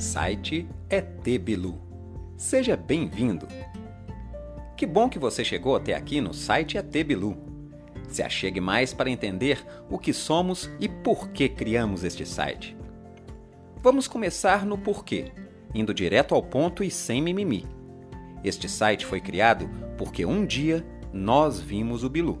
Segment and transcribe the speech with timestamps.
[0.00, 1.78] Site ET Bilu.
[2.34, 3.46] Seja bem-vindo!
[4.74, 7.36] Que bom que você chegou até aqui no site ET Bilu.
[8.08, 12.74] Se achegue mais para entender o que somos e por que criamos este site.
[13.82, 15.32] Vamos começar no porquê,
[15.74, 17.66] indo direto ao ponto e sem mimimi.
[18.42, 20.82] Este site foi criado porque um dia
[21.12, 22.38] nós vimos o Bilu.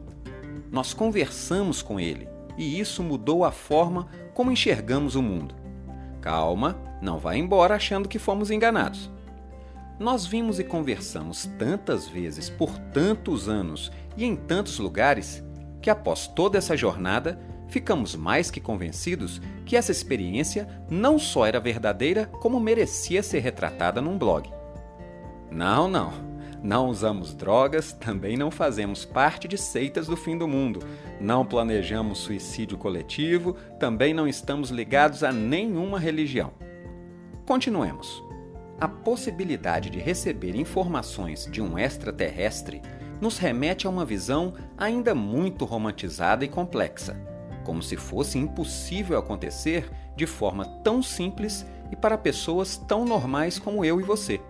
[0.72, 5.59] Nós conversamos com ele e isso mudou a forma como enxergamos o mundo.
[6.20, 9.10] Calma, não vá embora achando que fomos enganados.
[9.98, 15.44] Nós vimos e conversamos tantas vezes por tantos anos e em tantos lugares
[15.82, 17.38] que, após toda essa jornada,
[17.68, 24.00] ficamos mais que convencidos que essa experiência não só era verdadeira, como merecia ser retratada
[24.00, 24.50] num blog.
[25.50, 26.29] Não, não.
[26.62, 30.80] Não usamos drogas, também não fazemos parte de seitas do fim do mundo,
[31.18, 36.52] não planejamos suicídio coletivo, também não estamos ligados a nenhuma religião.
[37.46, 38.22] Continuemos.
[38.78, 42.80] A possibilidade de receber informações de um extraterrestre
[43.20, 47.16] nos remete a uma visão ainda muito romantizada e complexa,
[47.64, 53.84] como se fosse impossível acontecer de forma tão simples e para pessoas tão normais como
[53.84, 54.40] eu e você.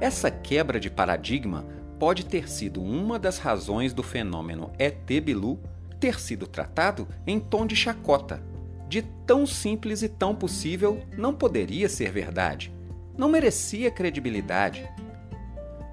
[0.00, 1.66] Essa quebra de paradigma
[1.98, 5.60] pode ter sido uma das razões do fenômeno ET Bilu
[6.00, 8.42] ter sido tratado em tom de chacota.
[8.88, 12.72] De tão simples e tão possível não poderia ser verdade.
[13.16, 14.88] Não merecia credibilidade.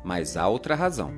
[0.05, 1.11] Mas há outra razão.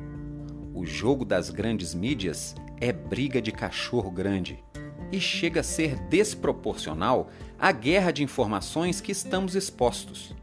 [0.73, 4.63] O jogo das grandes mídias é briga de cachorro grande
[5.11, 7.29] e chega a ser desproporcional
[7.59, 10.33] à guerra de informações que estamos expostos.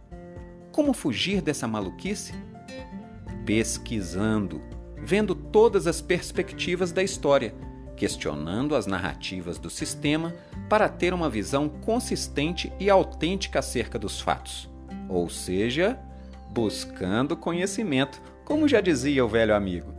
[0.77, 2.35] Como fugir dessa maluquice?
[3.47, 4.61] Pesquisando,
[4.99, 7.55] vendo todas as perspectivas da história,
[7.97, 10.35] questionando as narrativas do sistema
[10.69, 14.69] para ter uma visão consistente e autêntica acerca dos fatos.
[15.09, 15.99] Ou seja,
[16.51, 19.95] buscando conhecimento, como já dizia o velho amigo.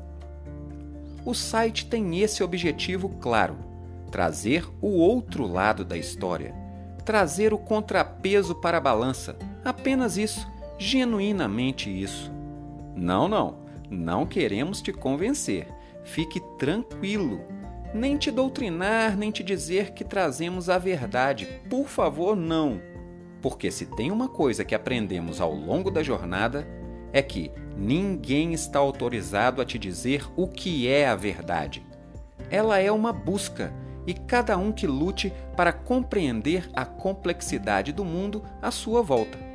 [1.26, 3.58] O site tem esse objetivo claro:
[4.12, 6.54] trazer o outro lado da história,
[7.04, 9.36] trazer o contrapeso para a balança,
[9.66, 12.32] apenas isso genuinamente isso.
[12.96, 15.68] Não, não, não queremos te convencer.
[16.04, 17.42] Fique tranquilo.
[17.94, 21.48] Nem te doutrinar, nem te dizer que trazemos a verdade.
[21.70, 22.82] Por favor, não.
[23.42, 26.68] Porque se tem uma coisa que aprendemos ao longo da jornada,
[27.14, 31.86] é que ninguém está autorizado a te dizer o que é a verdade.
[32.50, 33.74] Ela é uma busca
[34.06, 39.47] e cada um que lute para compreender a complexidade do mundo à sua volta.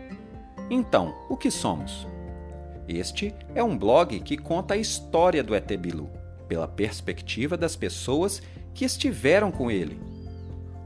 [0.71, 2.07] Então, o que somos?
[2.89, 6.11] Este é um blog que conta a história do ET Bilu,
[6.49, 8.43] pela perspectiva das pessoas
[8.75, 10.01] que estiveram com ele.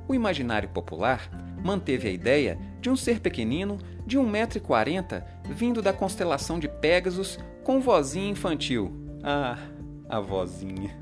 [0.09, 1.29] O imaginário popular
[1.65, 7.81] manteve a ideia de um ser pequenino de 1,40m vindo da constelação de Pégasus com
[7.81, 8.93] vozinha infantil.
[9.23, 9.59] Ah,
[10.09, 10.97] a vozinha.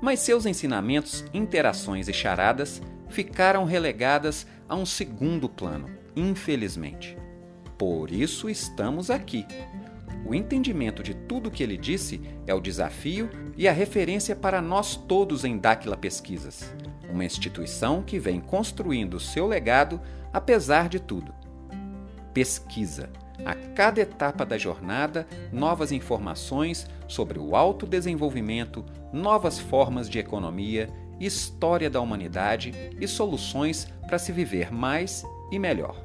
[0.00, 7.16] Mas seus ensinamentos, interações e charadas ficaram relegadas a um segundo plano, infelizmente.
[7.78, 9.46] Por isso estamos aqui.
[10.26, 14.62] O entendimento de tudo o que ele disse é o desafio e a referência para
[14.62, 16.74] nós todos em Dáquila Pesquisas,
[17.10, 20.00] uma instituição que vem construindo seu legado
[20.32, 21.32] apesar de tudo.
[22.32, 23.10] Pesquisa.
[23.44, 30.88] A cada etapa da jornada, novas informações sobre o autodesenvolvimento, novas formas de economia,
[31.20, 35.96] história da humanidade e soluções para se viver mais e melhor.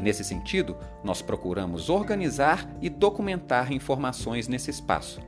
[0.00, 5.20] Nesse sentido, nós procuramos organizar e documentar informações nesse espaço.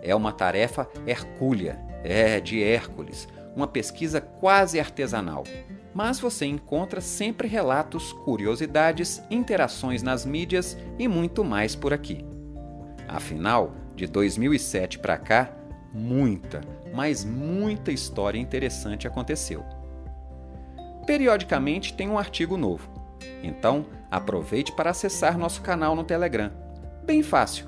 [0.00, 5.44] É uma tarefa hercúlea, é de Hércules, uma pesquisa quase artesanal.
[5.92, 12.24] Mas você encontra sempre relatos, curiosidades, interações nas mídias e muito mais por aqui.
[13.06, 15.52] Afinal, de 2007 para cá,
[15.92, 16.60] muita,
[16.94, 19.64] mas muita história interessante aconteceu.
[21.06, 22.97] Periodicamente tem um artigo novo.
[23.42, 26.50] Então, aproveite para acessar nosso canal no Telegram.
[27.04, 27.66] Bem fácil.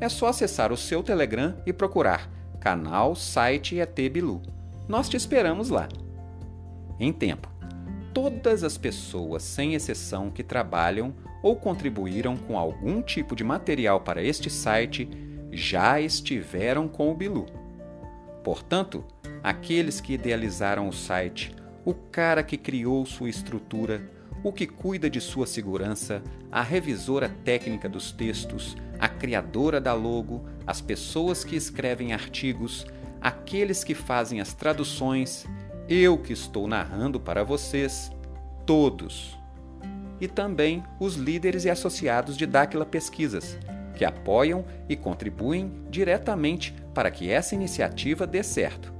[0.00, 2.28] É só acessar o seu Telegram e procurar
[2.60, 4.40] canal site ET Bilu.
[4.88, 5.88] Nós te esperamos lá.
[6.98, 7.50] Em tempo.
[8.14, 14.22] Todas as pessoas, sem exceção, que trabalham ou contribuíram com algum tipo de material para
[14.22, 15.08] este site
[15.50, 17.46] já estiveram com o Bilu.
[18.44, 19.04] Portanto,
[19.42, 24.02] aqueles que idealizaram o site, o cara que criou sua estrutura,
[24.42, 30.44] o que cuida de sua segurança, a revisora técnica dos textos, a criadora da logo,
[30.66, 32.86] as pessoas que escrevem artigos,
[33.20, 35.46] aqueles que fazem as traduções,
[35.88, 38.10] eu que estou narrando para vocês,
[38.66, 39.38] todos.
[40.20, 43.58] e também os líderes e associados de Dáquila Pesquisas,
[43.96, 48.94] que apoiam e contribuem diretamente para que essa iniciativa dê certo.